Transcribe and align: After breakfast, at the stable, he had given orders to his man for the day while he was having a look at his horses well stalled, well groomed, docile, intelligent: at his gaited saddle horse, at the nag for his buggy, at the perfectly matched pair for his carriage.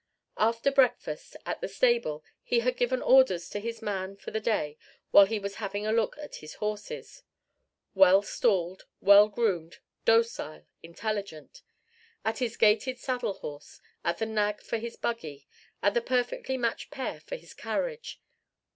After 0.39 0.71
breakfast, 0.71 1.37
at 1.45 1.61
the 1.61 1.67
stable, 1.67 2.23
he 2.41 2.61
had 2.61 2.75
given 2.75 3.03
orders 3.03 3.47
to 3.51 3.59
his 3.59 3.83
man 3.83 4.15
for 4.17 4.31
the 4.31 4.39
day 4.39 4.79
while 5.11 5.25
he 5.27 5.37
was 5.37 5.57
having 5.61 5.85
a 5.85 5.91
look 5.91 6.17
at 6.17 6.37
his 6.37 6.55
horses 6.55 7.21
well 7.93 8.23
stalled, 8.23 8.85
well 8.99 9.27
groomed, 9.27 9.77
docile, 10.03 10.65
intelligent: 10.81 11.61
at 12.25 12.39
his 12.39 12.57
gaited 12.57 12.97
saddle 12.97 13.33
horse, 13.33 13.79
at 14.03 14.17
the 14.17 14.25
nag 14.25 14.63
for 14.63 14.79
his 14.79 14.95
buggy, 14.95 15.47
at 15.83 15.93
the 15.93 16.01
perfectly 16.01 16.57
matched 16.57 16.89
pair 16.89 17.19
for 17.19 17.35
his 17.35 17.53
carriage. 17.53 18.19